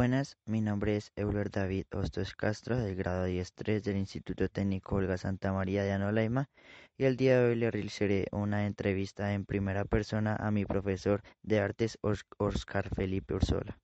[0.00, 5.18] Buenas, mi nombre es Euler David Hostos Castro del grado 10.3 del Instituto Técnico Olga
[5.18, 6.48] Santa María de Anolaima
[6.96, 11.20] y el día de hoy le realizaré una entrevista en primera persona a mi profesor
[11.42, 11.98] de artes
[12.38, 13.78] Oscar Felipe Ursola.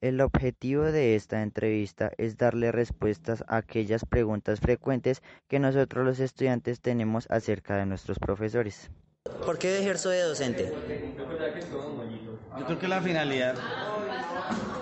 [0.00, 6.20] El objetivo de esta entrevista es darle respuestas a aquellas preguntas frecuentes que nosotros los
[6.20, 8.88] estudiantes tenemos acerca de nuestros profesores.
[9.44, 10.72] ¿Por qué ejerzo de docente?
[12.56, 13.56] Yo creo que la finalidad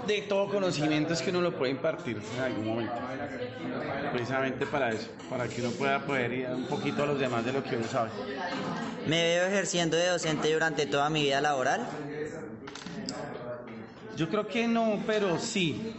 [0.06, 2.94] de todo conocimiento es que uno lo puede impartir en algún momento.
[4.12, 7.52] Precisamente para eso, para que uno pueda poder ir un poquito a los demás de
[7.52, 8.10] lo que uno sabe.
[9.06, 11.86] ¿Me veo ejerciendo de docente durante toda mi vida laboral?
[14.18, 15.94] Yo creo que no, pero sí.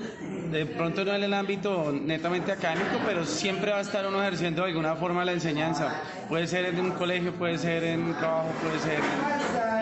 [0.51, 4.63] De pronto no en el ámbito netamente académico, pero siempre va a estar uno ejerciendo
[4.63, 6.01] de alguna forma la enseñanza.
[6.27, 8.99] Puede ser en un colegio, puede ser en un trabajo, puede ser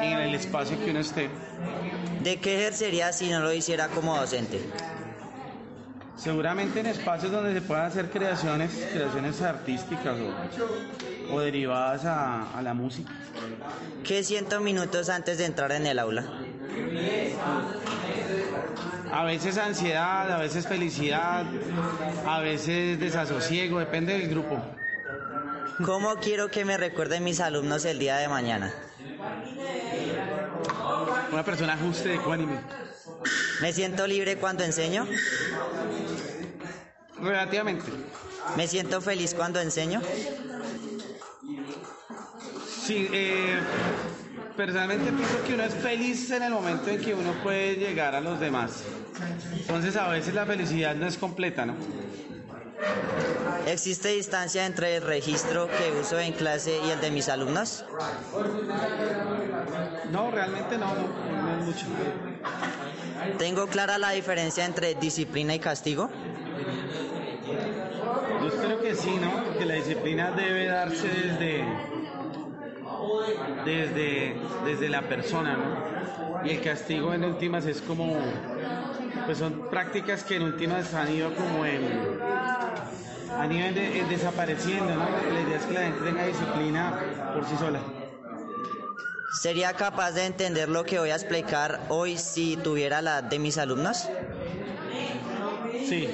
[0.04, 1.30] en el espacio que uno esté.
[2.22, 4.62] ¿De qué ejercería si no lo hiciera como docente?
[6.16, 10.16] Seguramente en espacios donde se puedan hacer creaciones, creaciones artísticas
[11.32, 13.12] o, derivadas a, a, la música.
[14.04, 16.26] ¿Qué siento minutos antes de entrar en el aula?
[19.12, 21.46] A veces ansiedad, a veces felicidad,
[22.26, 24.62] a veces desasosiego, depende del grupo.
[25.86, 28.74] ¿Cómo quiero que me recuerden mis alumnos el día de mañana?
[31.32, 32.60] Una persona justa y ecuánime.
[33.62, 35.08] ¿Me siento libre cuando enseño?
[37.22, 37.86] Relativamente.
[38.56, 40.02] ¿Me siento feliz cuando enseño?
[42.86, 43.60] Sí, eh,
[44.58, 48.20] personalmente pienso que uno es feliz en el momento en que uno puede llegar a
[48.20, 48.84] los demás.
[49.60, 51.76] Entonces a veces la felicidad no es completa, ¿no?
[53.68, 57.86] ¿Existe distancia entre el registro que uso en clase y el de mis alumnos?
[60.12, 61.86] No, realmente no, no, no es mucho.
[63.38, 66.10] ¿Tengo clara la diferencia entre disciplina y castigo?
[68.44, 69.44] Yo creo que sí, ¿no?
[69.44, 71.66] Porque la disciplina debe darse desde,
[73.66, 74.36] desde,
[74.66, 76.46] desde la persona, ¿no?
[76.46, 78.16] Y el castigo en últimas es como,
[79.26, 81.88] pues son prácticas que en últimas han ido como en,
[83.38, 83.68] han ido
[84.10, 85.06] desapareciendo, ¿no?
[85.34, 87.00] La idea es que la gente tenga disciplina
[87.34, 87.80] por sí sola.
[89.42, 93.58] ¿Sería capaz de entender lo que voy a explicar hoy si tuviera la de mis
[93.58, 94.08] alumnos?
[95.86, 96.10] Sí.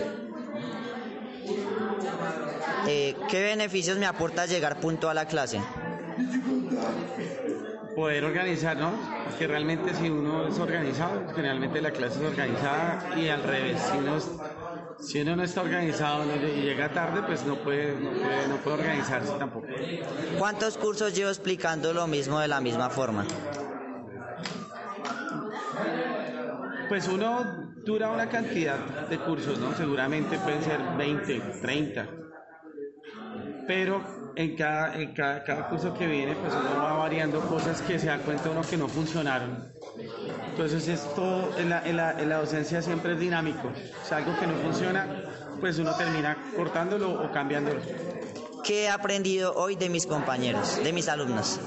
[2.87, 5.61] Eh, ¿Qué beneficios me aporta llegar punto a la clase?
[7.95, 8.91] Poder organizar, ¿no?
[9.37, 13.97] Que realmente si uno es organizado, generalmente la clase es organizada y al revés, si
[13.97, 14.19] uno,
[14.99, 18.77] si uno no está organizado y llega tarde, pues no puede, no puede, no puede
[18.77, 19.67] organizarse tampoco.
[20.39, 23.25] ¿Cuántos cursos llevo explicando lo mismo de la misma forma?
[26.89, 28.77] Pues uno dura una cantidad
[29.09, 29.73] de cursos, ¿no?
[29.75, 32.07] Seguramente pueden ser 20, 30.
[33.67, 34.01] Pero
[34.35, 38.07] en cada, en cada, cada, curso que viene, pues uno va variando cosas que se
[38.07, 39.71] da cuenta uno que no funcionaron.
[40.49, 43.67] Entonces esto en la, en la, en la docencia siempre es dinámico.
[43.67, 45.07] O sea, algo que no funciona,
[45.59, 47.81] pues uno termina cortándolo o cambiándolo.
[48.63, 51.59] ¿Qué he aprendido hoy de mis compañeros, de mis alumnos?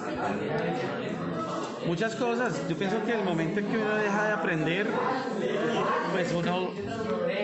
[1.87, 2.69] Muchas cosas.
[2.69, 4.88] Yo pienso que el momento en que uno deja de aprender,
[6.12, 6.71] pues uno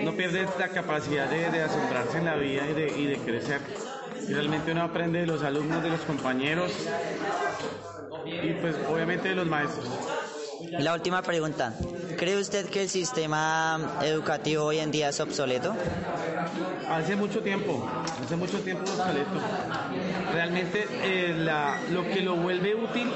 [0.03, 3.61] no pierde la capacidad de, de asombrarse en la vida y de, y de crecer.
[4.29, 6.73] Y realmente uno aprende de los alumnos, de los compañeros
[8.25, 9.87] y pues obviamente de los maestros.
[10.71, 11.75] La última pregunta.
[12.17, 15.75] ¿Cree usted que el sistema educativo hoy en día es obsoleto?
[16.89, 17.89] Hace mucho tiempo,
[18.23, 19.31] hace mucho tiempo obsoleto.
[20.33, 23.13] Realmente eh, la, lo que lo vuelve útil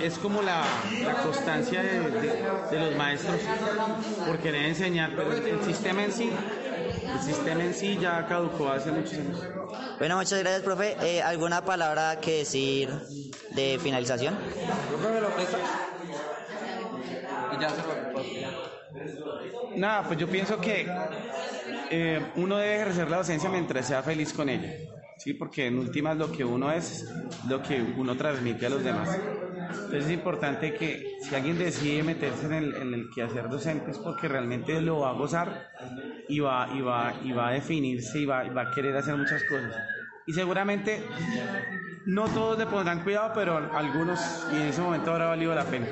[0.00, 0.62] es como la,
[1.04, 3.36] la constancia de, de, de, los maestros
[4.26, 6.30] por querer enseñar, pero el sistema en sí,
[7.12, 9.42] el sistema en sí ya caducó hace muchos años.
[9.98, 10.96] Bueno, muchas gracias, profe.
[11.00, 12.90] Eh, ¿Alguna palabra que decir
[13.54, 14.36] de finalización?
[19.76, 20.86] Nada, pues yo pienso que
[21.90, 24.72] eh, uno debe ejercer la docencia mientras sea feliz con ella,
[25.18, 25.34] ¿sí?
[25.34, 27.06] Porque en últimas lo que uno es,
[27.48, 29.18] lo que uno transmite a los demás.
[29.86, 33.98] Entonces es importante que si alguien decide meterse en el, en el quehacer docente es
[33.98, 35.70] porque realmente lo va a gozar
[36.28, 39.16] y va, y va, y va a definirse y va, y va a querer hacer
[39.16, 39.72] muchas cosas.
[40.26, 41.00] Y seguramente
[42.04, 45.86] no todos le pondrán cuidado, pero algunos y en ese momento habrá valido la pena.